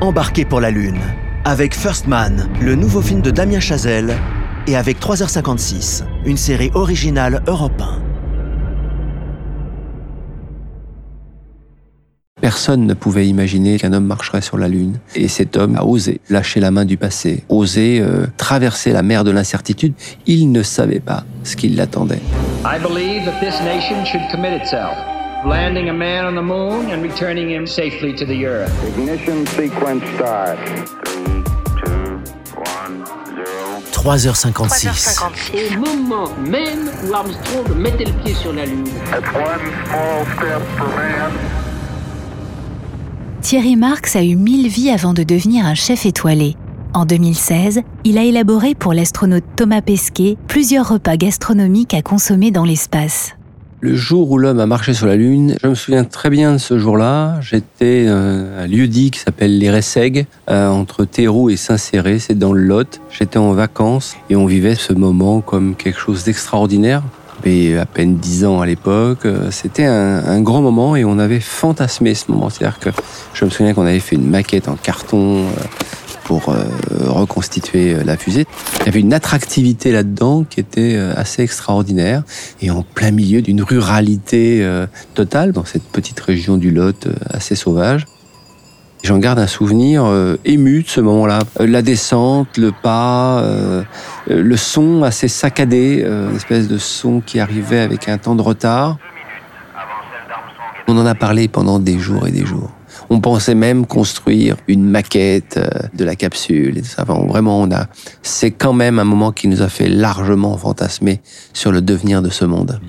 embarquez 0.00 0.44
pour 0.44 0.60
la 0.60 0.70
Lune. 0.70 1.00
Avec 1.44 1.74
First 1.74 2.06
Man, 2.06 2.48
le 2.60 2.74
nouveau 2.74 3.00
film 3.00 3.22
de 3.22 3.30
Damien 3.30 3.60
Chazelle, 3.60 4.16
et 4.66 4.76
avec 4.76 4.98
3h56, 5.00 6.02
une 6.24 6.36
série 6.36 6.70
originale 6.74 7.42
Europe 7.46 7.80
1. 7.80 8.02
Personne 12.40 12.86
ne 12.86 12.94
pouvait 12.94 13.26
imaginer 13.26 13.78
qu'un 13.78 13.92
homme 13.92 14.04
marcherait 14.04 14.42
sur 14.42 14.58
la 14.58 14.68
Lune. 14.68 14.98
Et 15.14 15.26
cet 15.26 15.56
homme 15.56 15.74
a 15.76 15.84
osé 15.84 16.20
lâcher 16.28 16.60
la 16.60 16.70
main 16.70 16.84
du 16.84 16.96
passé, 16.96 17.44
osé 17.48 18.00
euh, 18.00 18.26
traverser 18.36 18.92
la 18.92 19.02
mer 19.02 19.24
de 19.24 19.30
l'incertitude. 19.30 19.94
Il 20.26 20.52
ne 20.52 20.62
savait 20.62 21.00
pas 21.00 21.24
ce 21.44 21.56
qui 21.56 21.68
l'attendait. 21.70 22.20
I 22.64 22.78
believe 22.78 23.24
that 23.24 23.40
this 23.40 23.60
nation 23.62 24.04
should 24.04 24.22
commit 24.30 24.54
itself, 24.54 24.94
landing 25.44 25.88
a 25.88 25.92
man 25.92 26.24
on 26.24 26.34
the 26.34 26.42
moon 26.42 26.90
and 26.90 27.02
returning 27.02 27.50
him 27.50 27.66
safely 27.66 28.12
to 28.14 28.24
the 28.24 28.46
earth. 28.46 28.72
Ignition 28.88 29.46
sequence 29.46 30.04
start. 30.14 30.58
3h56. 33.92 35.18
Au 35.54 35.80
moment 35.80 36.30
même 36.38 36.90
où 37.04 37.14
Armstrong 37.14 37.76
mettait 37.76 38.04
le 38.04 38.12
pied 38.22 38.34
sur 38.34 38.52
la 38.52 38.64
Lune. 38.64 38.84
That's 39.10 39.26
one 39.34 39.60
small 39.86 40.24
step 40.36 40.62
for 40.76 40.88
man. 40.96 41.32
Thierry 43.42 43.76
Marx 43.76 44.16
a 44.16 44.22
eu 44.22 44.36
mille 44.36 44.68
vies 44.68 44.90
avant 44.90 45.12
de 45.12 45.22
devenir 45.22 45.66
un 45.66 45.74
chef 45.74 46.06
étoilé. 46.06 46.56
En 46.94 47.04
2016, 47.04 47.82
il 48.04 48.18
a 48.18 48.24
élaboré 48.24 48.74
pour 48.74 48.94
l'astronaute 48.94 49.44
Thomas 49.54 49.82
Pesquet 49.82 50.36
plusieurs 50.48 50.88
repas 50.88 51.16
gastronomiques 51.16 51.94
à 51.94 52.02
consommer 52.02 52.50
dans 52.50 52.64
l'espace. 52.64 53.35
Le 53.86 53.94
jour 53.94 54.32
où 54.32 54.36
l'homme 54.38 54.58
a 54.58 54.66
marché 54.66 54.94
sur 54.94 55.06
la 55.06 55.14
Lune, 55.14 55.54
je 55.62 55.68
me 55.68 55.76
souviens 55.76 56.02
très 56.02 56.28
bien 56.28 56.54
de 56.54 56.58
ce 56.58 56.76
jour-là. 56.76 57.38
J'étais 57.40 58.06
euh, 58.08 58.58
à 58.58 58.64
un 58.64 58.66
lieu 58.66 58.88
dit 58.88 59.12
qui 59.12 59.20
s'appelle 59.20 59.58
les 59.58 59.70
Ressègues, 59.70 60.26
euh, 60.50 60.68
entre 60.68 61.04
Théroux 61.04 61.50
et 61.50 61.56
Saint-Céré, 61.56 62.18
c'est 62.18 62.36
dans 62.36 62.52
le 62.52 62.62
Lot. 62.62 63.00
J'étais 63.16 63.38
en 63.38 63.52
vacances 63.52 64.16
et 64.28 64.34
on 64.34 64.44
vivait 64.44 64.74
ce 64.74 64.92
moment 64.92 65.40
comme 65.40 65.76
quelque 65.76 66.00
chose 66.00 66.24
d'extraordinaire. 66.24 67.04
J'avais 67.44 67.78
à 67.78 67.86
peine 67.86 68.16
10 68.16 68.44
ans 68.46 68.60
à 68.60 68.66
l'époque. 68.66 69.24
Euh, 69.24 69.52
C'était 69.52 69.84
un, 69.84 70.24
un 70.26 70.40
grand 70.40 70.62
moment 70.62 70.96
et 70.96 71.04
on 71.04 71.20
avait 71.20 71.38
fantasmé 71.38 72.14
ce 72.14 72.32
moment. 72.32 72.50
C'est-à-dire 72.50 72.80
que 72.80 72.90
je 73.34 73.44
me 73.44 73.50
souviens 73.50 73.72
qu'on 73.72 73.86
avait 73.86 74.00
fait 74.00 74.16
une 74.16 74.28
maquette 74.28 74.66
en 74.66 74.74
carton 74.74 75.44
pour 76.26 76.48
euh, 76.48 76.64
reconstituer 77.06 77.94
euh, 77.94 78.02
la 78.04 78.16
fusée. 78.16 78.46
Il 78.80 78.86
y 78.86 78.88
avait 78.88 79.00
une 79.00 79.14
attractivité 79.14 79.92
là-dedans 79.92 80.44
qui 80.48 80.58
était 80.58 80.96
euh, 80.96 81.14
assez 81.16 81.42
extraordinaire 81.42 82.24
et 82.60 82.70
en 82.70 82.82
plein 82.82 83.12
milieu 83.12 83.42
d'une 83.42 83.62
ruralité 83.62 84.66
totale 85.14 85.52
dans 85.52 85.64
cette 85.64 85.84
petite 85.84 86.18
région 86.18 86.56
du 86.56 86.70
Lot 86.70 87.08
assez 87.30 87.54
sauvage. 87.54 88.06
J'en 89.04 89.18
garde 89.18 89.38
un 89.38 89.46
souvenir 89.46 90.06
ému 90.44 90.82
de 90.82 90.88
ce 90.88 91.00
moment-là. 91.00 91.40
La 91.60 91.82
descente, 91.82 92.56
le 92.56 92.72
pas, 92.72 93.44
le 94.26 94.56
son 94.56 95.02
assez 95.02 95.28
saccadé, 95.28 96.04
une 96.04 96.36
espèce 96.36 96.66
de 96.66 96.78
son 96.78 97.20
qui 97.20 97.38
arrivait 97.38 97.80
avec 97.80 98.08
un 98.08 98.18
temps 98.18 98.34
de 98.34 98.42
retard. 98.42 98.98
On 100.88 100.96
en 100.98 101.06
a 101.06 101.14
parlé 101.14 101.46
pendant 101.46 101.78
des 101.78 101.98
jours 101.98 102.26
et 102.26 102.32
des 102.32 102.44
jours. 102.44 102.75
On 103.10 103.20
pensait 103.20 103.54
même 103.54 103.86
construire 103.86 104.56
une 104.68 104.84
maquette 104.84 105.56
euh, 105.58 105.68
de 105.94 106.04
la 106.04 106.16
capsule 106.16 106.78
et 106.78 106.82
ça. 106.82 107.04
Vraiment, 107.04 107.60
on 107.60 107.70
a. 107.70 107.86
C'est 108.22 108.50
quand 108.50 108.72
même 108.72 108.98
un 108.98 109.04
moment 109.04 109.32
qui 109.32 109.48
nous 109.48 109.62
a 109.62 109.68
fait 109.68 109.88
largement 109.88 110.56
fantasmer 110.56 111.20
sur 111.52 111.72
le 111.72 111.80
devenir 111.80 112.22
de 112.22 112.30
ce 112.30 112.44
monde. 112.44 112.80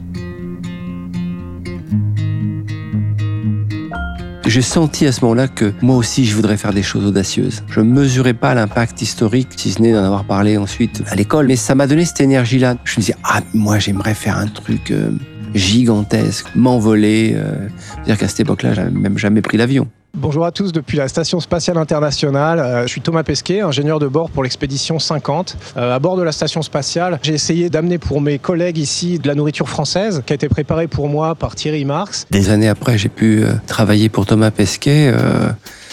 J'ai 4.45 4.61
senti 4.61 5.05
à 5.05 5.11
ce 5.11 5.21
moment-là 5.25 5.49
que 5.49 5.73
moi 5.81 5.97
aussi 5.97 6.25
je 6.25 6.33
voudrais 6.33 6.55
faire 6.55 6.71
des 6.73 6.81
choses 6.81 7.05
audacieuses. 7.05 7.63
Je 7.67 7.81
mesurais 7.81 8.33
pas 8.33 8.53
l'impact 8.53 9.01
historique, 9.01 9.49
si 9.57 9.71
ce 9.71 9.81
n'est 9.81 9.91
d'en 9.91 10.03
avoir 10.05 10.23
parlé 10.23 10.57
ensuite 10.57 11.03
à 11.09 11.15
l'école, 11.15 11.47
mais 11.47 11.57
ça 11.57 11.75
m'a 11.75 11.85
donné 11.85 12.05
cette 12.05 12.21
énergie-là. 12.21 12.77
Je 12.85 12.93
me 12.93 13.01
disais, 13.01 13.15
ah, 13.25 13.41
moi 13.53 13.77
j'aimerais 13.77 14.13
faire 14.13 14.37
un 14.37 14.47
truc 14.47 14.91
euh, 14.91 15.11
gigantesque, 15.53 16.47
m'envoler. 16.55 17.33
euh. 17.35 17.67
C'est-à-dire 17.95 18.17
qu'à 18.17 18.27
cette 18.29 18.39
époque-là, 18.39 18.73
j'avais 18.73 18.89
même 18.89 19.17
jamais 19.17 19.41
pris 19.41 19.57
l'avion. 19.57 19.89
Bonjour 20.19 20.47
à 20.47 20.51
tous 20.51 20.71
depuis 20.71 20.97
la 20.97 21.07
Station 21.07 21.39
spatiale 21.39 21.77
internationale. 21.77 22.57
Euh, 22.57 22.81
je 22.83 22.87
suis 22.87 23.01
Thomas 23.01 23.21
Pesquet, 23.21 23.61
ingénieur 23.61 23.99
de 23.99 24.07
bord 24.07 24.31
pour 24.31 24.41
l'expédition 24.41 24.97
50. 24.97 25.55
Euh, 25.77 25.95
à 25.95 25.99
bord 25.99 26.17
de 26.17 26.23
la 26.23 26.31
station 26.31 26.63
spatiale, 26.63 27.19
j'ai 27.21 27.35
essayé 27.35 27.69
d'amener 27.69 27.99
pour 27.99 28.19
mes 28.19 28.39
collègues 28.39 28.79
ici 28.79 29.19
de 29.19 29.27
la 29.27 29.35
nourriture 29.35 29.69
française 29.69 30.23
qui 30.25 30.33
a 30.33 30.35
été 30.35 30.49
préparée 30.49 30.87
pour 30.87 31.07
moi 31.07 31.35
par 31.35 31.53
Thierry 31.53 31.85
Marx. 31.85 32.25
Des 32.31 32.49
années 32.49 32.67
après, 32.67 32.97
j'ai 32.97 33.09
pu 33.09 33.43
euh, 33.43 33.51
travailler 33.67 34.09
pour 34.09 34.25
Thomas 34.25 34.49
Pesquet. 34.49 35.13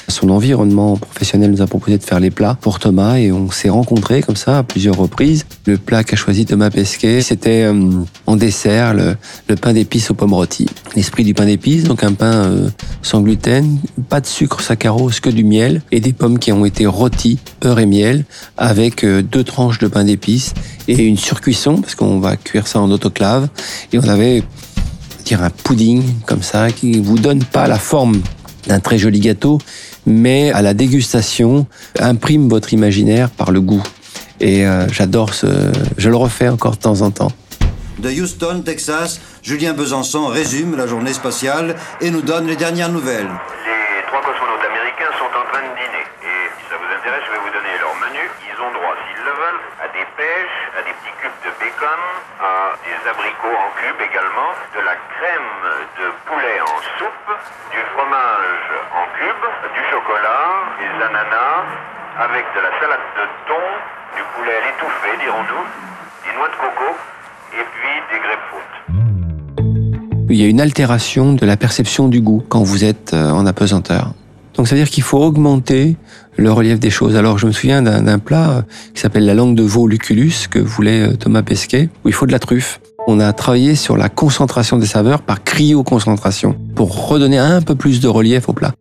son 0.08 0.30
environnement 0.30 0.96
professionnel 0.96 1.50
nous 1.50 1.60
a 1.60 1.66
proposé 1.66 1.98
de 1.98 2.02
faire 2.02 2.20
les 2.20 2.30
plats 2.30 2.56
pour 2.62 2.78
Thomas 2.78 3.16
et 3.16 3.30
on 3.30 3.50
s'est 3.50 3.68
rencontrés 3.68 4.22
comme 4.22 4.36
ça 4.36 4.58
à 4.58 4.62
plusieurs 4.62 4.96
reprises. 4.96 5.44
Le 5.66 5.76
plat 5.76 6.02
qu'a 6.02 6.16
choisi 6.16 6.46
Thomas 6.46 6.70
Pesquet, 6.70 7.20
c'était 7.20 7.70
en 8.26 8.36
dessert 8.36 8.94
le, 8.94 9.16
pain 9.56 9.74
d'épices 9.74 10.10
aux 10.10 10.14
pommes 10.14 10.34
rôties. 10.34 10.68
L'esprit 10.96 11.24
du 11.24 11.34
pain 11.34 11.44
d'épices, 11.44 11.84
donc 11.84 12.04
un 12.04 12.12
pain 12.12 12.70
sans 13.04 13.20
gluten, 13.20 13.78
pas 14.08 14.20
de 14.20 14.26
sucre 14.26 14.60
saccharose, 14.60 15.20
que 15.20 15.30
du 15.30 15.44
miel 15.44 15.82
et 15.92 16.00
des 16.00 16.12
pommes 16.12 16.38
qui 16.38 16.50
ont 16.50 16.64
été 16.64 16.86
rôties, 16.86 17.38
beurre 17.60 17.78
et 17.78 17.86
miel, 17.86 18.24
avec 18.56 19.04
euh, 19.04 19.22
deux 19.22 19.44
tranches 19.44 19.78
de 19.78 19.86
pain 19.86 20.04
d'épices 20.04 20.54
et 20.88 21.04
une 21.04 21.18
surcuisson 21.18 21.80
parce 21.80 21.94
qu'on 21.94 22.18
va 22.18 22.36
cuire 22.36 22.66
ça 22.66 22.80
en 22.80 22.90
autoclave. 22.90 23.48
Et 23.92 23.98
on 23.98 24.08
avait 24.08 24.42
dire 25.24 25.42
un 25.42 25.50
pudding 25.50 26.02
comme 26.26 26.42
ça 26.42 26.70
qui 26.70 27.00
vous 27.00 27.18
donne 27.18 27.44
pas 27.44 27.66
la 27.66 27.78
forme 27.78 28.20
d'un 28.66 28.80
très 28.80 28.98
joli 28.98 29.20
gâteau, 29.20 29.58
mais 30.06 30.50
à 30.52 30.62
la 30.62 30.74
dégustation 30.74 31.66
imprime 31.98 32.48
votre 32.48 32.72
imaginaire 32.72 33.30
par 33.30 33.52
le 33.52 33.60
goût. 33.60 33.82
Et 34.40 34.66
euh, 34.66 34.88
j'adore 34.88 35.34
ce, 35.34 35.46
je 35.96 36.08
le 36.08 36.16
refais 36.16 36.48
encore 36.48 36.72
de 36.72 36.80
temps 36.80 37.02
en 37.02 37.10
temps. 37.10 37.32
De 38.04 38.12
Houston, 38.12 38.60
Texas, 38.60 39.16
Julien 39.40 39.72
Besançon 39.72 40.28
résume 40.28 40.76
la 40.76 40.84
journée 40.84 41.16
spatiale 41.16 41.72
et 42.04 42.12
nous 42.12 42.20
donne 42.20 42.44
les 42.44 42.54
dernières 42.54 42.92
nouvelles. 42.92 43.32
Les 43.64 44.04
trois 44.04 44.20
cosmonautes 44.20 44.60
américains 44.60 45.08
sont 45.16 45.32
en 45.32 45.44
train 45.48 45.64
de 45.64 45.72
dîner. 45.72 46.04
Et 46.20 46.52
si 46.52 46.68
ça 46.68 46.76
vous 46.76 46.84
intéresse, 46.84 47.24
je 47.24 47.32
vais 47.32 47.40
vous 47.40 47.48
donner 47.48 47.72
leur 47.80 47.96
menu. 48.04 48.20
Ils 48.44 48.60
ont 48.60 48.68
droit, 48.76 48.92
s'ils 49.08 49.24
le 49.24 49.32
veulent, 49.32 49.64
à 49.80 49.88
des 49.88 50.04
pêches, 50.20 50.60
à 50.76 50.84
des 50.84 50.92
petits 51.00 51.16
cubes 51.16 51.40
de 51.48 51.52
bacon, 51.56 52.02
à 52.44 52.76
des 52.84 53.00
abricots 53.08 53.56
en 53.56 53.72
cubes 53.80 54.02
également, 54.04 54.52
de 54.76 54.84
la 54.84 55.00
crème 55.16 55.56
de 55.96 56.06
poulet 56.28 56.60
en 56.60 56.76
soupe, 57.00 57.30
du 57.72 57.80
fromage 57.96 58.68
en 59.00 59.04
cubes, 59.16 59.48
du 59.72 59.82
chocolat, 59.88 60.76
des 60.76 60.92
ananas, 61.08 61.72
avec 62.20 62.44
de 62.52 62.60
la 62.68 62.72
salade 62.84 63.06
de 63.16 63.24
thon, 63.48 63.64
du 64.12 64.22
poulet 64.36 64.60
à 64.60 64.62
l'étouffée, 64.68 65.16
dirons-nous, 65.24 65.64
des 66.28 66.36
noix 66.36 66.52
de 66.52 66.58
coco, 66.60 66.92
et 67.52 67.64
puis 68.08 68.18
des. 70.28 70.34
Il 70.34 70.40
y 70.40 70.44
a 70.44 70.48
une 70.48 70.60
altération 70.60 71.32
de 71.32 71.46
la 71.46 71.56
perception 71.56 72.08
du 72.08 72.20
goût 72.20 72.42
quand 72.48 72.62
vous 72.62 72.84
êtes 72.84 73.12
euh, 73.14 73.30
en 73.30 73.46
apesanteur. 73.46 74.14
Donc 74.54 74.68
ça 74.68 74.74
veut 74.74 74.80
dire 74.80 74.90
qu'il 74.90 75.02
faut 75.02 75.18
augmenter 75.18 75.96
le 76.36 76.52
relief 76.52 76.78
des 76.78 76.90
choses. 76.90 77.16
Alors 77.16 77.38
je 77.38 77.46
me 77.46 77.52
souviens 77.52 77.82
d'un 77.82 78.18
plat 78.18 78.50
euh, 78.50 78.62
qui 78.94 79.00
s'appelle 79.00 79.26
la 79.26 79.34
langue 79.34 79.54
de 79.54 79.62
veau 79.62 79.86
lucullus 79.86 80.48
que 80.50 80.58
voulait 80.58 81.08
euh, 81.08 81.16
Thomas 81.16 81.42
Pesquet, 81.42 81.88
où 82.04 82.08
il 82.08 82.14
faut 82.14 82.26
de 82.26 82.32
la 82.32 82.38
truffe. 82.38 82.80
On 83.06 83.20
a 83.20 83.32
travaillé 83.32 83.74
sur 83.74 83.96
la 83.96 84.08
concentration 84.08 84.78
des 84.78 84.86
saveurs 84.86 85.22
par 85.22 85.44
cryoconcentration 85.44 86.56
pour 86.74 87.08
redonner 87.08 87.38
un 87.38 87.60
peu 87.60 87.74
plus 87.74 88.00
de 88.00 88.08
relief 88.08 88.48
au 88.48 88.54
plat. 88.54 88.72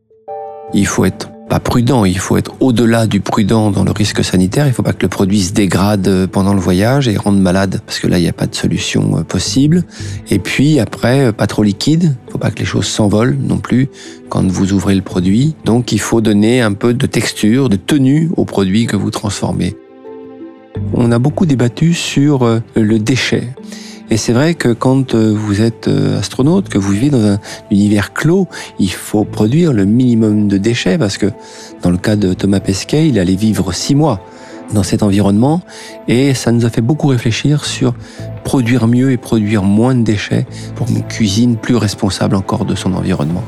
Il 0.73 0.87
faut 0.87 1.05
être 1.05 1.32
pas 1.49 1.59
prudent, 1.59 2.05
il 2.05 2.17
faut 2.17 2.37
être 2.37 2.55
au-delà 2.59 3.05
du 3.05 3.19
prudent 3.19 3.69
dans 3.69 3.83
le 3.83 3.91
risque 3.91 4.23
sanitaire. 4.23 4.67
Il 4.67 4.73
faut 4.73 4.83
pas 4.83 4.93
que 4.93 5.01
le 5.01 5.07
produit 5.07 5.41
se 5.41 5.53
dégrade 5.53 6.07
euh, 6.07 6.27
pendant 6.27 6.53
le 6.53 6.59
voyage 6.59 7.07
et 7.07 7.17
rende 7.17 7.39
malade, 7.39 7.81
parce 7.85 7.99
que 7.99 8.07
là, 8.07 8.17
il 8.17 8.21
n'y 8.21 8.29
a 8.29 8.33
pas 8.33 8.47
de 8.47 8.55
solution 8.55 9.17
euh, 9.17 9.23
possible. 9.23 9.83
Et 10.29 10.39
puis 10.39 10.79
après, 10.79 11.27
euh, 11.27 11.31
pas 11.31 11.47
trop 11.47 11.63
liquide. 11.63 12.15
Il 12.27 12.31
faut 12.31 12.37
pas 12.37 12.49
que 12.49 12.59
les 12.59 12.65
choses 12.65 12.87
s'envolent 12.87 13.37
non 13.39 13.57
plus 13.57 13.89
quand 14.29 14.45
vous 14.49 14.73
ouvrez 14.73 14.95
le 14.95 15.01
produit. 15.01 15.55
Donc, 15.65 15.91
il 15.91 15.99
faut 15.99 16.21
donner 16.21 16.61
un 16.61 16.73
peu 16.73 16.93
de 16.93 17.05
texture, 17.05 17.69
de 17.69 17.75
tenue 17.75 18.29
au 18.35 18.45
produit 18.45 18.87
que 18.87 18.95
vous 18.95 19.11
transformez. 19.11 19.75
On 20.93 21.11
a 21.11 21.19
beaucoup 21.19 21.45
débattu 21.45 21.93
sur 21.93 22.61
le 22.75 22.99
déchet. 22.99 23.49
Et 24.13 24.17
c'est 24.17 24.31
vrai 24.31 24.53
que 24.53 24.69
quand 24.69 25.15
euh, 25.15 25.33
vous 25.35 25.59
êtes 25.59 25.87
euh, 25.87 26.19
astronaute, 26.19 26.69
que 26.69 26.77
vous 26.77 26.91
vivez 26.91 27.09
dans 27.09 27.25
un 27.25 27.39
univers 27.71 28.13
clos, 28.13 28.47
il 28.77 28.91
faut 28.91 29.23
produire 29.23 29.73
le 29.73 29.85
minimum 29.85 30.47
de 30.47 30.59
déchets 30.59 30.99
parce 30.99 31.17
que 31.17 31.31
dans 31.81 31.89
le 31.89 31.97
cas 31.97 32.15
de 32.15 32.35
Thomas 32.35 32.59
Pesquet, 32.59 33.07
il 33.07 33.17
allait 33.17 33.33
vivre 33.33 33.73
six 33.73 33.95
mois 33.95 34.19
dans 34.71 34.83
cet 34.83 35.01
environnement 35.01 35.61
et 36.07 36.35
ça 36.35 36.51
nous 36.51 36.63
a 36.63 36.69
fait 36.69 36.81
beaucoup 36.81 37.07
réfléchir 37.07 37.65
sur 37.65 37.95
produire 38.43 38.85
mieux 38.85 39.11
et 39.11 39.17
produire 39.17 39.63
moins 39.63 39.95
de 39.95 40.03
déchets 40.03 40.45
pour 40.75 40.87
une 40.89 41.01
cuisine 41.01 41.57
plus 41.57 41.75
responsable 41.75 42.35
encore 42.35 42.65
de 42.65 42.75
son 42.75 42.93
environnement. 42.93 43.43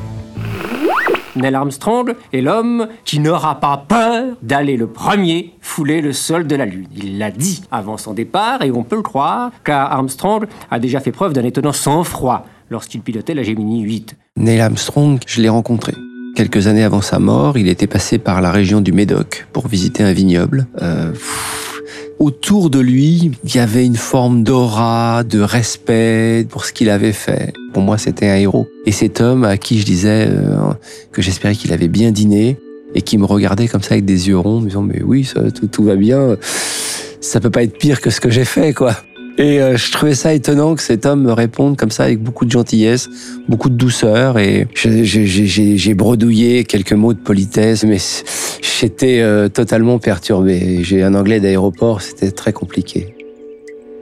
Neil 1.36 1.54
Armstrong 1.54 2.14
est 2.32 2.40
l'homme 2.40 2.88
qui 3.04 3.20
n'aura 3.20 3.60
pas 3.60 3.84
peur 3.88 4.36
d'aller 4.42 4.76
le 4.76 4.86
premier 4.86 5.52
fouler 5.60 6.00
le 6.00 6.12
sol 6.12 6.46
de 6.46 6.56
la 6.56 6.64
Lune. 6.64 6.88
Il 6.96 7.18
l'a 7.18 7.30
dit 7.30 7.62
avant 7.70 7.96
son 7.96 8.14
départ 8.14 8.62
et 8.62 8.70
on 8.70 8.82
peut 8.82 8.96
le 8.96 9.02
croire 9.02 9.50
car 9.64 9.92
Armstrong 9.92 10.46
a 10.70 10.78
déjà 10.78 11.00
fait 11.00 11.12
preuve 11.12 11.32
d'un 11.32 11.44
étonnant 11.44 11.72
sang-froid 11.72 12.46
lorsqu'il 12.70 13.02
pilotait 13.02 13.34
la 13.34 13.42
Gemini 13.42 13.82
8. 13.82 14.16
Neil 14.36 14.60
Armstrong, 14.60 15.18
je 15.26 15.40
l'ai 15.40 15.48
rencontré. 15.48 15.92
Quelques 16.34 16.66
années 16.66 16.84
avant 16.84 17.00
sa 17.00 17.18
mort, 17.18 17.56
il 17.56 17.68
était 17.68 17.86
passé 17.86 18.18
par 18.18 18.40
la 18.40 18.50
région 18.50 18.80
du 18.80 18.92
Médoc 18.92 19.46
pour 19.52 19.68
visiter 19.68 20.02
un 20.02 20.12
vignoble. 20.12 20.66
Euh, 20.82 21.12
autour 22.18 22.70
de 22.70 22.78
lui, 22.78 23.32
il 23.44 23.54
y 23.54 23.58
avait 23.58 23.84
une 23.84 23.96
forme 23.96 24.42
d'aura, 24.42 25.24
de 25.24 25.40
respect 25.40 26.46
pour 26.48 26.64
ce 26.64 26.72
qu'il 26.72 26.90
avait 26.90 27.12
fait. 27.12 27.52
Pour 27.72 27.82
moi, 27.82 27.98
c'était 27.98 28.28
un 28.28 28.36
héros. 28.36 28.68
Et 28.86 28.92
cet 28.92 29.20
homme 29.20 29.44
à 29.44 29.56
qui 29.56 29.78
je 29.78 29.84
disais 29.84 30.28
euh, 30.28 30.72
que 31.12 31.22
j'espérais 31.22 31.54
qu'il 31.54 31.72
avait 31.72 31.88
bien 31.88 32.10
dîné 32.10 32.56
et 32.94 33.02
qui 33.02 33.18
me 33.18 33.24
regardait 33.24 33.68
comme 33.68 33.82
ça 33.82 33.94
avec 33.94 34.04
des 34.04 34.28
yeux 34.28 34.38
ronds, 34.38 34.60
me 34.60 34.68
disant 34.68 34.82
mais 34.82 35.02
oui, 35.02 35.24
ça, 35.24 35.50
tout, 35.50 35.66
tout 35.66 35.84
va 35.84 35.96
bien, 35.96 36.36
ça 37.20 37.40
peut 37.40 37.50
pas 37.50 37.62
être 37.62 37.76
pire 37.76 38.00
que 38.00 38.10
ce 38.10 38.20
que 38.20 38.30
j'ai 38.30 38.44
fait, 38.44 38.72
quoi. 38.72 38.96
Et 39.38 39.60
euh, 39.60 39.76
je 39.76 39.92
trouvais 39.92 40.14
ça 40.14 40.32
étonnant 40.32 40.74
que 40.74 40.82
cet 40.82 41.04
homme 41.04 41.24
me 41.24 41.32
réponde 41.32 41.76
comme 41.76 41.90
ça 41.90 42.04
avec 42.04 42.22
beaucoup 42.22 42.46
de 42.46 42.50
gentillesse, 42.50 43.08
beaucoup 43.48 43.68
de 43.68 43.74
douceur. 43.74 44.38
Et 44.38 44.66
j'ai 44.74 45.94
bredouillé 45.94 46.64
quelques 46.64 46.94
mots 46.94 47.12
de 47.12 47.18
politesse, 47.18 47.84
mais 47.84 47.98
j'étais 48.62 49.20
euh, 49.20 49.48
totalement 49.48 49.98
perturbé. 49.98 50.82
J'ai 50.82 51.02
un 51.02 51.14
anglais 51.14 51.40
d'aéroport, 51.40 52.00
c'était 52.00 52.30
très 52.30 52.54
compliqué. 52.54 53.14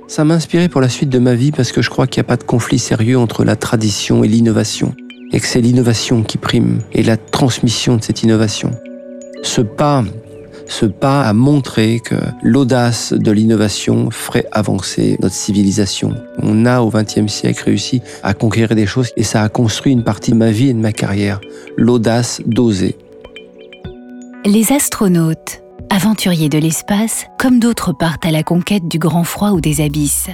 Ça 0.06 0.22
m'a 0.24 0.34
inspiré 0.34 0.68
pour 0.68 0.80
la 0.80 0.88
suite 0.88 1.08
de 1.08 1.18
ma 1.18 1.34
vie 1.34 1.50
parce 1.50 1.72
que 1.72 1.82
je 1.82 1.90
crois 1.90 2.06
qu'il 2.06 2.20
n'y 2.20 2.26
a 2.26 2.28
pas 2.28 2.36
de 2.36 2.44
conflit 2.44 2.78
sérieux 2.78 3.18
entre 3.18 3.44
la 3.44 3.56
tradition 3.56 4.22
et 4.22 4.28
l'innovation. 4.28 4.94
Et 5.32 5.40
que 5.40 5.46
c'est 5.46 5.60
l'innovation 5.60 6.22
qui 6.22 6.38
prime 6.38 6.78
et 6.92 7.02
la 7.02 7.16
transmission 7.16 7.96
de 7.96 8.04
cette 8.04 8.22
innovation. 8.22 8.70
Ce 9.42 9.62
pas 9.62 10.04
ce 10.66 10.86
pas 10.86 11.22
a 11.22 11.32
montré 11.32 12.00
que 12.00 12.14
l'audace 12.42 13.12
de 13.12 13.30
l'innovation 13.30 14.10
ferait 14.10 14.46
avancer 14.52 15.16
notre 15.20 15.34
civilisation. 15.34 16.14
On 16.42 16.66
a 16.66 16.80
au 16.80 16.90
XXe 16.90 17.26
siècle 17.26 17.64
réussi 17.64 18.02
à 18.22 18.34
conquérir 18.34 18.74
des 18.74 18.86
choses 18.86 19.10
et 19.16 19.22
ça 19.22 19.42
a 19.42 19.48
construit 19.48 19.92
une 19.92 20.04
partie 20.04 20.30
de 20.30 20.36
ma 20.36 20.50
vie 20.50 20.70
et 20.70 20.74
de 20.74 20.78
ma 20.78 20.92
carrière. 20.92 21.40
L'audace 21.76 22.40
d'oser. 22.46 22.96
Les 24.44 24.72
astronautes, 24.72 25.62
aventuriers 25.90 26.48
de 26.48 26.58
l'espace, 26.58 27.26
comme 27.38 27.60
d'autres 27.60 27.92
partent 27.92 28.26
à 28.26 28.30
la 28.30 28.42
conquête 28.42 28.88
du 28.88 28.98
grand 28.98 29.24
froid 29.24 29.50
ou 29.50 29.60
des 29.60 29.80
abysses. 29.80 30.28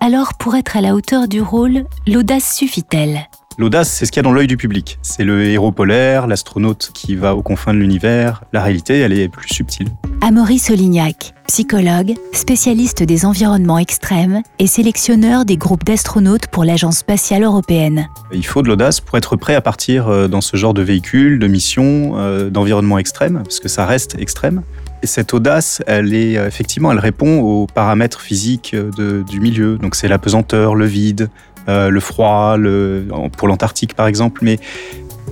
Alors, 0.00 0.34
pour 0.34 0.54
être 0.54 0.76
à 0.76 0.80
la 0.80 0.94
hauteur 0.94 1.28
du 1.28 1.40
rôle, 1.40 1.84
l'audace 2.06 2.54
suffit-elle? 2.54 3.26
L'audace, 3.56 3.88
c'est 3.88 4.04
ce 4.04 4.10
qu'il 4.10 4.18
y 4.18 4.20
a 4.20 4.24
dans 4.24 4.32
l'œil 4.32 4.48
du 4.48 4.56
public. 4.56 4.98
C'est 5.02 5.22
le 5.22 5.44
héros 5.44 5.70
polaire, 5.70 6.26
l'astronaute 6.26 6.90
qui 6.92 7.14
va 7.14 7.36
aux 7.36 7.42
confins 7.42 7.72
de 7.72 7.78
l'univers. 7.78 8.42
La 8.52 8.60
réalité, 8.60 8.98
elle 8.98 9.12
est 9.12 9.28
plus 9.28 9.48
subtile. 9.48 9.86
Amaury 10.22 10.58
Solignac, 10.58 11.34
psychologue, 11.46 12.14
spécialiste 12.32 13.04
des 13.04 13.24
environnements 13.24 13.78
extrêmes 13.78 14.42
et 14.58 14.66
sélectionneur 14.66 15.44
des 15.44 15.56
groupes 15.56 15.84
d'astronautes 15.84 16.48
pour 16.48 16.64
l'Agence 16.64 16.98
spatiale 16.98 17.44
européenne. 17.44 18.08
Il 18.32 18.44
faut 18.44 18.62
de 18.62 18.66
l'audace 18.66 18.98
pour 18.98 19.16
être 19.18 19.36
prêt 19.36 19.54
à 19.54 19.60
partir 19.60 20.08
euh, 20.08 20.26
dans 20.26 20.40
ce 20.40 20.56
genre 20.56 20.74
de 20.74 20.82
véhicule, 20.82 21.38
de 21.38 21.46
mission, 21.46 22.14
euh, 22.16 22.50
d'environnement 22.50 22.98
extrême, 22.98 23.40
parce 23.44 23.60
que 23.60 23.68
ça 23.68 23.86
reste 23.86 24.16
extrême. 24.18 24.62
Et 25.04 25.06
cette 25.06 25.32
audace, 25.32 25.80
elle 25.86 26.12
est 26.12 26.38
euh, 26.38 26.48
effectivement, 26.48 26.90
elle 26.90 26.98
répond 26.98 27.38
aux 27.38 27.68
paramètres 27.68 28.20
physiques 28.20 28.74
du 28.74 29.38
milieu. 29.38 29.76
Donc 29.76 29.94
c'est 29.94 30.08
la 30.08 30.18
pesanteur, 30.18 30.74
le 30.74 30.86
vide, 30.86 31.28
euh, 31.68 31.88
le 31.88 32.00
froid, 32.00 32.56
le, 32.56 33.06
pour 33.36 33.48
l'Antarctique 33.48 33.94
par 33.94 34.06
exemple. 34.06 34.40
Mais 34.42 34.58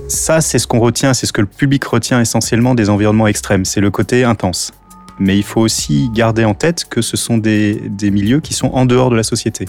ça, 0.07 0.41
c'est 0.41 0.59
ce 0.59 0.67
qu'on 0.67 0.79
retient, 0.79 1.13
c'est 1.13 1.25
ce 1.25 1.33
que 1.33 1.41
le 1.41 1.47
public 1.47 1.83
retient 1.83 2.19
essentiellement 2.19 2.75
des 2.75 2.89
environnements 2.89 3.27
extrêmes, 3.27 3.65
c'est 3.65 3.81
le 3.81 3.91
côté 3.91 4.23
intense. 4.23 4.71
Mais 5.19 5.37
il 5.37 5.43
faut 5.43 5.61
aussi 5.61 6.09
garder 6.13 6.43
en 6.43 6.53
tête 6.53 6.85
que 6.89 7.01
ce 7.01 7.17
sont 7.17 7.37
des, 7.37 7.81
milieux 8.01 8.39
qui 8.39 8.53
sont 8.53 8.69
en 8.69 8.85
dehors 8.85 9.09
de 9.09 9.15
la 9.15 9.23
société. 9.23 9.65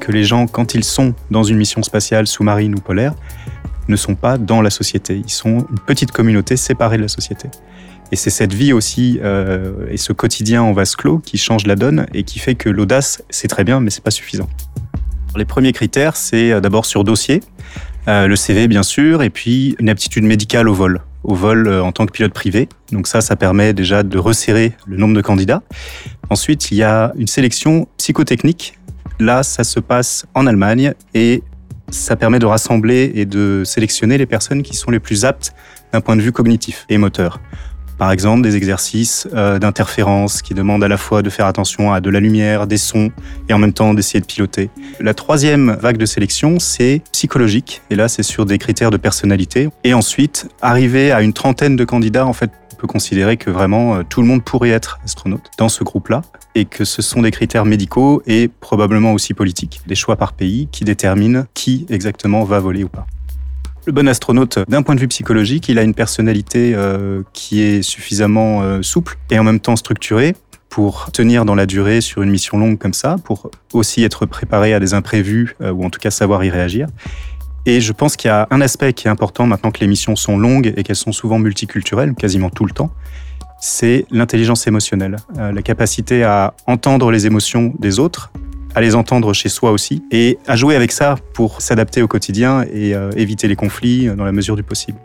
que 0.00 0.12
les 0.12 0.24
gens, 0.24 0.46
quand 0.46 0.74
ils 0.74 0.84
sont 0.84 1.14
dans 1.30 1.42
une 1.42 1.56
mission 1.56 1.82
spatiale, 1.82 2.26
sous-marine 2.26 2.74
ou 2.74 2.80
polaire, 2.80 3.14
ne 3.88 3.96
sont 3.96 4.14
pas 4.14 4.38
dans 4.38 4.62
la 4.62 4.70
société. 4.70 5.22
Ils 5.24 5.30
sont 5.30 5.66
une 5.70 5.78
petite 5.86 6.12
communauté 6.12 6.56
séparée 6.56 6.96
de 6.96 7.02
la 7.02 7.08
société. 7.08 7.48
Et 8.10 8.16
c'est 8.16 8.30
cette 8.30 8.52
vie 8.52 8.72
aussi 8.72 9.18
euh, 9.22 9.86
et 9.90 9.96
ce 9.96 10.12
quotidien 10.12 10.62
en 10.62 10.72
vase 10.72 10.96
clos 10.96 11.18
qui 11.18 11.38
change 11.38 11.66
la 11.66 11.76
donne 11.76 12.06
et 12.12 12.24
qui 12.24 12.38
fait 12.38 12.54
que 12.54 12.68
l'audace, 12.68 13.22
c'est 13.30 13.48
très 13.48 13.64
bien, 13.64 13.80
mais 13.80 13.90
c'est 13.90 14.04
pas 14.04 14.10
suffisant. 14.10 14.48
Les 15.34 15.44
premiers 15.46 15.72
critères, 15.72 16.16
c'est 16.16 16.52
euh, 16.52 16.60
d'abord 16.60 16.84
sur 16.84 17.04
dossier, 17.04 17.40
euh, 18.06 18.26
le 18.26 18.36
CV 18.36 18.68
bien 18.68 18.82
sûr, 18.82 19.22
et 19.22 19.30
puis 19.30 19.76
une 19.78 19.88
aptitude 19.88 20.24
médicale 20.24 20.68
au 20.68 20.74
vol, 20.74 21.00
au 21.24 21.34
vol 21.34 21.68
euh, 21.68 21.82
en 21.82 21.90
tant 21.90 22.04
que 22.04 22.12
pilote 22.12 22.34
privé. 22.34 22.68
Donc 22.90 23.06
ça, 23.06 23.22
ça 23.22 23.34
permet 23.34 23.72
déjà 23.72 24.02
de 24.02 24.18
resserrer 24.18 24.74
le 24.86 24.98
nombre 24.98 25.14
de 25.14 25.22
candidats. 25.22 25.62
Ensuite, 26.28 26.70
il 26.70 26.76
y 26.76 26.82
a 26.82 27.12
une 27.16 27.26
sélection 27.26 27.88
psychotechnique. 27.96 28.78
Là, 29.20 29.42
ça 29.42 29.64
se 29.64 29.80
passe 29.80 30.26
en 30.34 30.46
Allemagne 30.46 30.92
et 31.14 31.42
ça 31.90 32.16
permet 32.16 32.38
de 32.38 32.46
rassembler 32.46 33.12
et 33.14 33.24
de 33.24 33.62
sélectionner 33.64 34.18
les 34.18 34.26
personnes 34.26 34.62
qui 34.62 34.76
sont 34.76 34.90
les 34.90 35.00
plus 35.00 35.24
aptes 35.24 35.54
d'un 35.92 36.00
point 36.00 36.16
de 36.16 36.22
vue 36.22 36.32
cognitif 36.32 36.84
et 36.90 36.98
moteur. 36.98 37.40
Par 38.02 38.10
exemple, 38.10 38.42
des 38.42 38.56
exercices 38.56 39.28
euh, 39.32 39.60
d'interférence 39.60 40.42
qui 40.42 40.54
demandent 40.54 40.82
à 40.82 40.88
la 40.88 40.96
fois 40.96 41.22
de 41.22 41.30
faire 41.30 41.46
attention 41.46 41.92
à 41.92 42.00
de 42.00 42.10
la 42.10 42.18
lumière, 42.18 42.66
des 42.66 42.76
sons 42.76 43.12
et 43.48 43.52
en 43.52 43.58
même 43.58 43.72
temps 43.72 43.94
d'essayer 43.94 44.20
de 44.20 44.26
piloter. 44.26 44.70
La 44.98 45.14
troisième 45.14 45.76
vague 45.80 45.98
de 45.98 46.04
sélection, 46.04 46.58
c'est 46.58 47.02
psychologique. 47.12 47.80
Et 47.90 47.94
là, 47.94 48.08
c'est 48.08 48.24
sur 48.24 48.44
des 48.44 48.58
critères 48.58 48.90
de 48.90 48.96
personnalité. 48.96 49.68
Et 49.84 49.94
ensuite, 49.94 50.48
arriver 50.62 51.12
à 51.12 51.22
une 51.22 51.32
trentaine 51.32 51.76
de 51.76 51.84
candidats, 51.84 52.26
en 52.26 52.32
fait, 52.32 52.50
on 52.72 52.74
peut 52.74 52.88
considérer 52.88 53.36
que 53.36 53.50
vraiment 53.50 53.94
euh, 53.94 54.02
tout 54.02 54.20
le 54.20 54.26
monde 54.26 54.42
pourrait 54.42 54.70
être 54.70 54.98
astronaute 55.04 55.52
dans 55.56 55.68
ce 55.68 55.84
groupe-là 55.84 56.22
et 56.56 56.64
que 56.64 56.84
ce 56.84 57.02
sont 57.02 57.22
des 57.22 57.30
critères 57.30 57.66
médicaux 57.66 58.20
et 58.26 58.48
probablement 58.48 59.12
aussi 59.12 59.32
politiques, 59.32 59.80
des 59.86 59.94
choix 59.94 60.16
par 60.16 60.32
pays 60.32 60.66
qui 60.72 60.82
déterminent 60.82 61.44
qui 61.54 61.86
exactement 61.88 62.42
va 62.42 62.58
voler 62.58 62.82
ou 62.82 62.88
pas. 62.88 63.06
Le 63.84 63.90
bon 63.90 64.06
astronaute, 64.06 64.60
d'un 64.68 64.82
point 64.82 64.94
de 64.94 65.00
vue 65.00 65.08
psychologique, 65.08 65.68
il 65.68 65.76
a 65.76 65.82
une 65.82 65.94
personnalité 65.94 66.72
euh, 66.76 67.24
qui 67.32 67.62
est 67.62 67.82
suffisamment 67.82 68.62
euh, 68.62 68.80
souple 68.80 69.18
et 69.28 69.40
en 69.40 69.42
même 69.42 69.58
temps 69.58 69.74
structurée 69.74 70.36
pour 70.68 71.10
tenir 71.10 71.44
dans 71.44 71.56
la 71.56 71.66
durée 71.66 72.00
sur 72.00 72.22
une 72.22 72.30
mission 72.30 72.58
longue 72.58 72.78
comme 72.78 72.94
ça, 72.94 73.16
pour 73.24 73.50
aussi 73.72 74.04
être 74.04 74.24
préparé 74.24 74.72
à 74.72 74.78
des 74.78 74.94
imprévus 74.94 75.56
euh, 75.60 75.72
ou 75.72 75.84
en 75.84 75.90
tout 75.90 75.98
cas 75.98 76.12
savoir 76.12 76.44
y 76.44 76.50
réagir. 76.50 76.86
Et 77.66 77.80
je 77.80 77.92
pense 77.92 78.14
qu'il 78.14 78.28
y 78.28 78.30
a 78.30 78.46
un 78.52 78.60
aspect 78.60 78.92
qui 78.92 79.08
est 79.08 79.10
important 79.10 79.46
maintenant 79.46 79.72
que 79.72 79.80
les 79.80 79.88
missions 79.88 80.14
sont 80.14 80.38
longues 80.38 80.72
et 80.76 80.84
qu'elles 80.84 80.94
sont 80.94 81.12
souvent 81.12 81.40
multiculturelles, 81.40 82.14
quasiment 82.14 82.50
tout 82.50 82.66
le 82.66 82.72
temps, 82.72 82.92
c'est 83.60 84.06
l'intelligence 84.12 84.66
émotionnelle, 84.68 85.16
la 85.36 85.62
capacité 85.62 86.24
à 86.24 86.54
entendre 86.66 87.12
les 87.12 87.26
émotions 87.26 87.72
des 87.78 88.00
autres 88.00 88.32
à 88.74 88.80
les 88.80 88.94
entendre 88.94 89.32
chez 89.32 89.48
soi 89.48 89.70
aussi 89.70 90.02
et 90.10 90.38
à 90.46 90.56
jouer 90.56 90.76
avec 90.76 90.92
ça 90.92 91.16
pour 91.34 91.60
s'adapter 91.60 92.02
au 92.02 92.08
quotidien 92.08 92.64
et 92.72 92.94
euh, 92.94 93.10
éviter 93.16 93.48
les 93.48 93.56
conflits 93.56 94.06
dans 94.06 94.24
la 94.24 94.32
mesure 94.32 94.56
du 94.56 94.62
possible. 94.62 94.98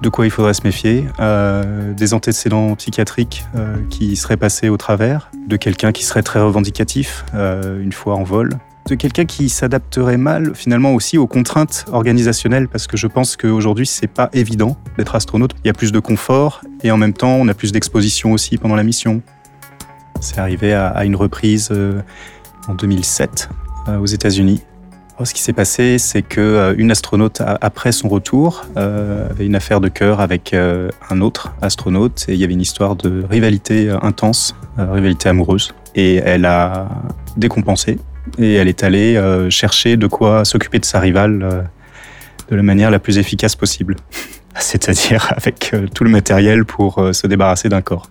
De 0.00 0.08
quoi 0.08 0.24
il 0.24 0.30
faudrait 0.30 0.54
se 0.54 0.62
méfier 0.64 1.04
euh, 1.20 1.92
Des 1.92 2.12
antécédents 2.12 2.74
psychiatriques 2.74 3.44
euh, 3.54 3.76
qui 3.88 4.16
seraient 4.16 4.36
passés 4.36 4.68
au 4.68 4.76
travers, 4.76 5.30
de 5.46 5.56
quelqu'un 5.56 5.92
qui 5.92 6.04
serait 6.04 6.24
très 6.24 6.40
revendicatif 6.40 7.24
une 7.34 7.92
fois 7.92 8.16
en 8.16 8.24
vol, 8.24 8.50
de 8.88 8.96
quelqu'un 8.96 9.26
qui 9.26 9.48
s'adapterait 9.48 10.16
mal 10.16 10.56
finalement 10.56 10.92
aussi 10.92 11.18
aux 11.18 11.28
contraintes 11.28 11.84
organisationnelles 11.92 12.66
parce 12.66 12.88
que 12.88 12.96
je 12.96 13.06
pense 13.06 13.36
qu'aujourd'hui 13.36 13.86
c'est 13.86 14.08
pas 14.08 14.28
évident 14.32 14.76
d'être 14.98 15.14
astronaute. 15.14 15.52
Il 15.62 15.68
y 15.68 15.70
a 15.70 15.72
plus 15.72 15.92
de 15.92 16.00
confort 16.00 16.62
et 16.82 16.90
en 16.90 16.96
même 16.96 17.12
temps 17.12 17.34
on 17.34 17.46
a 17.46 17.54
plus 17.54 17.70
d'exposition 17.70 18.32
aussi 18.32 18.58
pendant 18.58 18.74
la 18.74 18.82
mission. 18.82 19.22
C'est 20.20 20.38
arrivé 20.38 20.72
à 20.72 21.04
une 21.04 21.16
reprise 21.16 21.70
en 22.68 22.74
2007 22.74 23.48
euh, 23.88 23.98
aux 23.98 24.06
États-Unis. 24.06 24.62
Ce 25.24 25.34
qui 25.34 25.42
s'est 25.42 25.52
passé, 25.52 25.98
c'est 25.98 26.22
que 26.22 26.40
euh, 26.40 26.74
une 26.76 26.90
astronaute 26.90 27.42
après 27.60 27.92
son 27.92 28.08
retour 28.08 28.64
euh, 28.76 29.30
avait 29.30 29.46
une 29.46 29.54
affaire 29.54 29.80
de 29.80 29.86
cœur 29.86 30.20
avec 30.20 30.52
un 30.54 31.20
autre 31.20 31.54
astronaute 31.62 32.24
et 32.28 32.34
il 32.34 32.40
y 32.40 32.44
avait 32.44 32.54
une 32.54 32.60
histoire 32.60 32.96
de 32.96 33.24
rivalité 33.28 33.90
intense, 34.02 34.56
rivalité 34.76 35.28
amoureuse. 35.28 35.74
Et 35.94 36.16
elle 36.16 36.44
a 36.44 36.88
décompensé 37.36 38.00
et 38.38 38.54
elle 38.54 38.66
est 38.66 38.82
allée 38.82 39.20
chercher 39.50 39.96
de 39.96 40.06
quoi 40.06 40.44
s'occuper 40.44 40.80
de 40.80 40.84
sa 40.84 40.98
rivale 40.98 41.68
de 42.50 42.56
la 42.56 42.62
manière 42.62 42.90
la 42.90 42.98
plus 42.98 43.18
efficace 43.18 43.54
possible, 43.54 43.96
c'est-à-dire 44.58 45.32
avec 45.36 45.72
tout 45.94 46.02
le 46.02 46.10
matériel 46.10 46.64
pour 46.64 47.10
se 47.12 47.26
débarrasser 47.28 47.68
d'un 47.68 47.82
corps. 47.82 48.10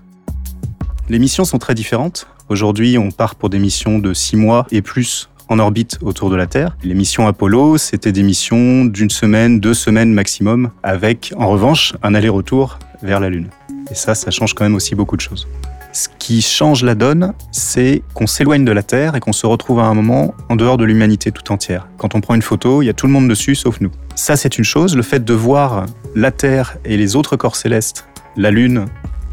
Les 1.09 1.19
missions 1.19 1.43
sont 1.43 1.57
très 1.57 1.75
différentes. 1.75 2.27
Aujourd'hui, 2.51 2.97
on 2.97 3.11
part 3.11 3.35
pour 3.35 3.49
des 3.49 3.59
missions 3.59 3.97
de 3.97 4.13
six 4.13 4.35
mois 4.35 4.67
et 4.71 4.81
plus 4.81 5.29
en 5.47 5.57
orbite 5.57 5.99
autour 6.01 6.29
de 6.29 6.35
la 6.35 6.47
Terre. 6.47 6.75
Les 6.83 6.95
missions 6.95 7.25
Apollo, 7.25 7.77
c'était 7.77 8.11
des 8.11 8.23
missions 8.23 8.83
d'une 8.83 9.09
semaine, 9.09 9.61
deux 9.61 9.73
semaines 9.73 10.11
maximum, 10.11 10.71
avec 10.83 11.33
en 11.37 11.47
revanche 11.47 11.93
un 12.03 12.13
aller-retour 12.13 12.77
vers 13.03 13.21
la 13.21 13.29
Lune. 13.29 13.47
Et 13.89 13.95
ça, 13.95 14.15
ça 14.15 14.31
change 14.31 14.53
quand 14.53 14.65
même 14.65 14.75
aussi 14.75 14.95
beaucoup 14.95 15.15
de 15.15 15.21
choses. 15.21 15.47
Ce 15.93 16.09
qui 16.19 16.41
change 16.41 16.83
la 16.83 16.93
donne, 16.93 17.31
c'est 17.53 18.01
qu'on 18.15 18.27
s'éloigne 18.27 18.65
de 18.65 18.73
la 18.73 18.83
Terre 18.83 19.15
et 19.15 19.21
qu'on 19.21 19.31
se 19.31 19.45
retrouve 19.45 19.79
à 19.79 19.83
un 19.83 19.93
moment 19.93 20.35
en 20.49 20.57
dehors 20.57 20.75
de 20.75 20.83
l'humanité 20.83 21.31
tout 21.31 21.53
entière. 21.53 21.87
Quand 21.97 22.15
on 22.15 22.19
prend 22.19 22.35
une 22.35 22.41
photo, 22.41 22.81
il 22.81 22.87
y 22.87 22.89
a 22.89 22.93
tout 22.93 23.07
le 23.07 23.13
monde 23.13 23.29
dessus 23.29 23.55
sauf 23.55 23.79
nous. 23.79 23.91
Ça, 24.15 24.35
c'est 24.35 24.57
une 24.57 24.65
chose. 24.65 24.97
Le 24.97 25.03
fait 25.03 25.23
de 25.23 25.33
voir 25.33 25.85
la 26.15 26.31
Terre 26.31 26.75
et 26.83 26.97
les 26.97 27.15
autres 27.15 27.37
corps 27.37 27.55
célestes, 27.55 28.07
la 28.35 28.51
Lune, 28.51 28.87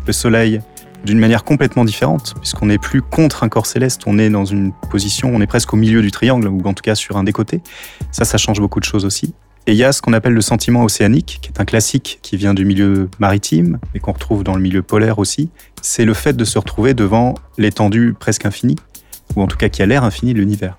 le 0.06 0.12
Soleil, 0.12 0.60
d'une 1.04 1.18
manière 1.18 1.44
complètement 1.44 1.84
différente, 1.84 2.34
puisqu'on 2.40 2.66
n'est 2.66 2.78
plus 2.78 3.02
contre 3.02 3.42
un 3.42 3.48
corps 3.48 3.66
céleste, 3.66 4.02
on 4.06 4.18
est 4.18 4.30
dans 4.30 4.44
une 4.44 4.72
position, 4.90 5.30
on 5.34 5.40
est 5.40 5.46
presque 5.46 5.72
au 5.72 5.76
milieu 5.76 6.02
du 6.02 6.10
triangle, 6.10 6.48
ou 6.48 6.60
en 6.64 6.74
tout 6.74 6.82
cas 6.82 6.94
sur 6.94 7.16
un 7.16 7.24
des 7.24 7.32
côtés. 7.32 7.62
Ça, 8.10 8.24
ça 8.24 8.38
change 8.38 8.60
beaucoup 8.60 8.80
de 8.80 8.84
choses 8.84 9.04
aussi. 9.04 9.34
Et 9.66 9.72
il 9.72 9.76
y 9.76 9.84
a 9.84 9.92
ce 9.92 10.00
qu'on 10.00 10.14
appelle 10.14 10.32
le 10.32 10.40
sentiment 10.40 10.82
océanique, 10.82 11.40
qui 11.42 11.50
est 11.50 11.60
un 11.60 11.66
classique 11.66 12.20
qui 12.22 12.38
vient 12.38 12.54
du 12.54 12.64
milieu 12.64 13.10
maritime 13.18 13.78
et 13.94 14.00
qu'on 14.00 14.12
retrouve 14.12 14.42
dans 14.42 14.54
le 14.54 14.62
milieu 14.62 14.82
polaire 14.82 15.18
aussi. 15.18 15.50
C'est 15.82 16.06
le 16.06 16.14
fait 16.14 16.32
de 16.32 16.44
se 16.44 16.58
retrouver 16.58 16.94
devant 16.94 17.34
l'étendue 17.58 18.14
presque 18.18 18.46
infinie, 18.46 18.76
ou 19.36 19.42
en 19.42 19.46
tout 19.46 19.58
cas 19.58 19.68
qui 19.68 19.82
a 19.82 19.86
l'air 19.86 20.04
infini 20.04 20.32
de 20.32 20.38
l'univers. 20.38 20.78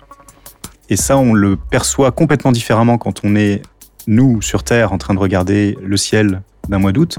Et 0.88 0.96
ça, 0.96 1.16
on 1.16 1.34
le 1.34 1.56
perçoit 1.56 2.10
complètement 2.10 2.50
différemment 2.50 2.98
quand 2.98 3.20
on 3.22 3.36
est, 3.36 3.62
nous, 4.08 4.42
sur 4.42 4.64
Terre, 4.64 4.92
en 4.92 4.98
train 4.98 5.14
de 5.14 5.20
regarder 5.20 5.78
le 5.80 5.96
ciel 5.96 6.42
d'un 6.68 6.78
mois 6.78 6.90
d'août. 6.90 7.18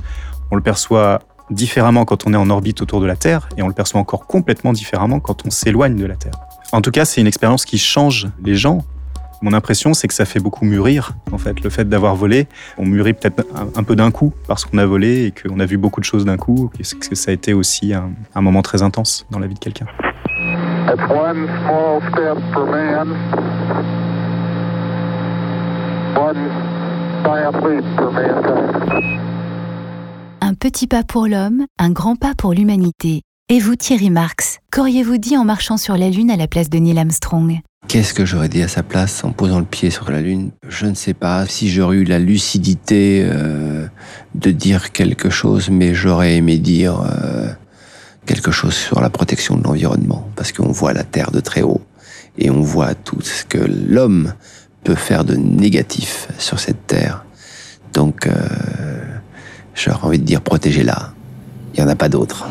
On 0.51 0.57
le 0.57 0.61
perçoit 0.61 1.19
différemment 1.51 2.05
quand 2.05 2.25
on 2.25 2.33
est 2.33 2.37
en 2.37 2.49
orbite 2.49 2.81
autour 2.81 3.01
de 3.01 3.05
la 3.05 3.15
Terre, 3.15 3.49
et 3.57 3.61
on 3.61 3.67
le 3.67 3.73
perçoit 3.73 3.99
encore 3.99 4.25
complètement 4.25 4.73
différemment 4.73 5.19
quand 5.19 5.45
on 5.45 5.49
s'éloigne 5.49 5.95
de 5.95 6.05
la 6.05 6.15
Terre. 6.15 6.33
En 6.71 6.81
tout 6.81 6.91
cas, 6.91 7.05
c'est 7.05 7.21
une 7.21 7.27
expérience 7.27 7.65
qui 7.65 7.77
change 7.77 8.29
les 8.43 8.55
gens. 8.55 8.83
Mon 9.41 9.53
impression, 9.53 9.93
c'est 9.93 10.07
que 10.07 10.13
ça 10.13 10.25
fait 10.25 10.39
beaucoup 10.39 10.65
mûrir, 10.65 11.13
en 11.31 11.37
fait. 11.37 11.61
Le 11.61 11.69
fait 11.69 11.89
d'avoir 11.89 12.15
volé, 12.15 12.47
on 12.77 12.85
mûrit 12.85 13.13
peut-être 13.13 13.43
un, 13.75 13.83
peu 13.83 13.95
d'un 13.95 14.11
coup 14.11 14.33
parce 14.47 14.65
qu'on 14.65 14.77
a 14.77 14.85
volé 14.85 15.25
et 15.25 15.31
qu'on 15.31 15.59
a 15.59 15.65
vu 15.65 15.77
beaucoup 15.77 15.99
de 15.99 16.05
choses 16.05 16.25
d'un 16.25 16.37
coup, 16.37 16.71
parce 16.77 16.93
que 16.93 17.15
ça 17.15 17.31
a 17.31 17.33
été 17.33 17.53
aussi 17.53 17.93
un, 17.93 18.41
moment 18.41 18.61
très 18.61 18.83
intense 18.83 19.25
dans 19.31 19.39
la 19.39 19.47
vie 19.47 19.55
de 19.55 19.59
quelqu'un? 19.59 19.87
One 21.09 21.47
Un 30.43 30.55
petit 30.55 30.87
pas 30.87 31.03
pour 31.03 31.27
l'homme, 31.27 31.65
un 31.77 31.91
grand 31.91 32.15
pas 32.15 32.33
pour 32.35 32.51
l'humanité. 32.51 33.21
Et 33.47 33.59
vous, 33.59 33.75
Thierry 33.75 34.09
Marx, 34.09 34.57
qu'auriez-vous 34.71 35.19
dit 35.19 35.37
en 35.37 35.45
marchant 35.45 35.77
sur 35.77 35.95
la 35.97 36.09
Lune 36.09 36.31
à 36.31 36.35
la 36.35 36.47
place 36.47 36.67
de 36.67 36.79
Neil 36.79 36.97
Armstrong? 36.97 37.59
Qu'est-ce 37.87 38.15
que 38.15 38.25
j'aurais 38.25 38.49
dit 38.49 38.63
à 38.63 38.67
sa 38.67 38.81
place 38.81 39.23
en 39.23 39.33
posant 39.33 39.59
le 39.59 39.65
pied 39.65 39.91
sur 39.91 40.09
la 40.09 40.19
Lune? 40.19 40.49
Je 40.67 40.87
ne 40.87 40.95
sais 40.95 41.13
pas 41.13 41.45
si 41.45 41.69
j'aurais 41.69 41.97
eu 41.97 42.05
la 42.05 42.17
lucidité 42.17 43.23
euh, 43.23 43.85
de 44.33 44.49
dire 44.49 44.91
quelque 44.91 45.29
chose, 45.29 45.69
mais 45.69 45.93
j'aurais 45.93 46.37
aimé 46.37 46.57
dire 46.57 47.01
euh, 47.01 47.49
quelque 48.25 48.49
chose 48.49 48.73
sur 48.73 48.99
la 48.99 49.11
protection 49.11 49.57
de 49.57 49.63
l'environnement, 49.63 50.27
parce 50.35 50.51
qu'on 50.51 50.71
voit 50.71 50.93
la 50.93 51.03
Terre 51.03 51.29
de 51.29 51.39
très 51.39 51.61
haut 51.61 51.81
et 52.39 52.49
on 52.49 52.61
voit 52.61 52.95
tout 52.95 53.21
ce 53.21 53.45
que 53.45 53.59
l'homme 53.59 54.33
peut 54.83 54.95
faire 54.95 55.23
de 55.23 55.35
négatif 55.35 56.29
sur 56.39 56.59
cette 56.59 56.87
Terre. 56.87 57.25
Donc, 57.93 58.25
euh, 58.25 58.31
j'aurais 59.75 60.05
envie 60.05 60.19
de 60.19 60.20
dire 60.31 60.41
protégez-la. 60.41 61.09
Il 61.73 61.81
n'y 61.81 61.85
en 61.85 61.91
a 61.91 61.95
pas 61.95 62.07
d'autre. 62.07 62.45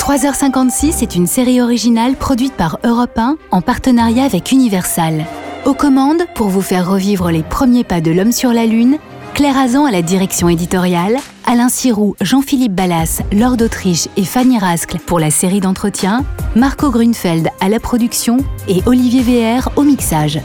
3h56 0.00 1.02
est 1.02 1.14
une 1.14 1.28
série 1.28 1.60
originale 1.60 2.16
produite 2.16 2.54
par 2.54 2.80
Europe 2.82 3.16
1 3.16 3.36
en 3.52 3.60
partenariat 3.60 4.24
avec 4.24 4.50
Universal. 4.50 5.26
Aux 5.64 5.74
commandes, 5.74 6.22
pour 6.34 6.48
vous 6.48 6.62
faire 6.62 6.90
revivre 6.90 7.30
les 7.30 7.44
premiers 7.44 7.84
pas 7.84 8.00
de 8.00 8.10
l'homme 8.10 8.32
sur 8.32 8.52
la 8.52 8.66
Lune, 8.66 8.98
Claire 9.34 9.58
Azan 9.58 9.84
à 9.84 9.92
la 9.92 10.02
direction 10.02 10.48
éditoriale, 10.48 11.18
Alain 11.46 11.68
Sirou, 11.68 12.16
Jean-Philippe 12.20 12.74
Ballas, 12.74 13.22
Laure 13.30 13.56
d'Autriche 13.56 14.08
et 14.16 14.24
Fanny 14.24 14.58
Rascle 14.58 14.98
pour 14.98 15.20
la 15.20 15.30
série 15.30 15.60
d'entretien, 15.60 16.24
Marco 16.56 16.90
Grunfeld 16.90 17.48
à 17.60 17.68
la 17.68 17.78
production 17.78 18.38
et 18.66 18.82
Olivier 18.86 19.22
VR 19.22 19.70
au 19.76 19.82
mixage. 19.82 20.40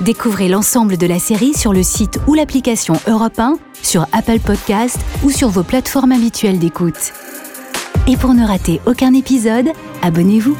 Découvrez 0.00 0.48
l'ensemble 0.48 0.96
de 0.96 1.06
la 1.06 1.20
série 1.20 1.54
sur 1.54 1.72
le 1.72 1.84
site 1.84 2.18
ou 2.26 2.34
l'application 2.34 2.94
Europe 3.06 3.38
1, 3.38 3.58
sur 3.80 4.06
Apple 4.12 4.40
Podcast 4.40 4.98
ou 5.22 5.30
sur 5.30 5.48
vos 5.48 5.62
plateformes 5.62 6.10
habituelles 6.10 6.58
d'écoute. 6.58 7.12
Et 8.08 8.16
pour 8.16 8.34
ne 8.34 8.44
rater 8.44 8.80
aucun 8.86 9.14
épisode, 9.14 9.68
abonnez-vous. 10.02 10.56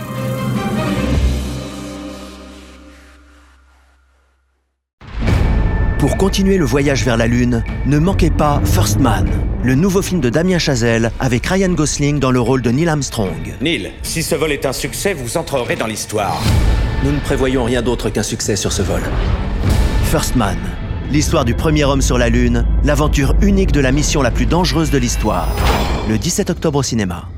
Pour 5.99 6.17
continuer 6.17 6.57
le 6.57 6.65
voyage 6.65 7.05
vers 7.05 7.17
la 7.17 7.27
Lune, 7.27 7.65
ne 7.87 7.99
manquez 7.99 8.31
pas 8.31 8.63
First 8.65 9.01
Man, 9.01 9.29
le 9.65 9.75
nouveau 9.75 10.01
film 10.01 10.21
de 10.21 10.29
Damien 10.29 10.59
Chazelle 10.59 11.11
avec 11.19 11.47
Ryan 11.47 11.73
Gosling 11.73 12.21
dans 12.21 12.31
le 12.31 12.41
rôle 12.41 12.63
de 12.63 12.71
Neil 12.71 12.89
Armstrong. 12.89 13.57
Neil, 13.61 13.91
si 14.03 14.23
ce 14.23 14.37
vol 14.37 14.53
est 14.53 14.65
un 14.65 14.73
succès, 14.73 15.13
vous 15.13 15.37
entrerez 15.37 15.77
dans 15.77 15.87
l'histoire. 15.87 16.41
Nous 17.03 17.13
ne 17.13 17.19
prévoyons 17.21 17.65
rien 17.65 17.83
d'autre 17.83 18.11
qu'un 18.11 18.23
succès 18.23 18.57
sur 18.57 18.73
ce 18.73 18.83
vol. 18.83 19.03
First 20.05 20.37
Man, 20.37 20.59
l'histoire 21.11 21.45
du 21.45 21.55
premier 21.55 21.85
homme 21.85 22.03
sur 22.03 22.19
la 22.19 22.29
Lune, 22.29 22.67
l'aventure 22.85 23.35
unique 23.43 23.73
de 23.73 23.81
la 23.81 23.93
mission 23.93 24.23
la 24.23 24.31
plus 24.31 24.47
dangereuse 24.47 24.91
de 24.91 24.99
l'histoire. 24.99 25.49
Le 26.09 26.19
17 26.19 26.51
octobre 26.51 26.79
au 26.79 26.83
cinéma. 26.83 27.29